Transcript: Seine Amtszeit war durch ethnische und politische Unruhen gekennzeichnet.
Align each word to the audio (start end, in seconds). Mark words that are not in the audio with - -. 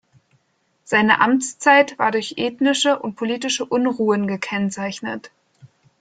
Seine 0.83 1.21
Amtszeit 1.21 1.99
war 1.99 2.09
durch 2.09 2.33
ethnische 2.37 2.97
und 2.97 3.15
politische 3.17 3.65
Unruhen 3.67 4.25
gekennzeichnet. 4.25 5.29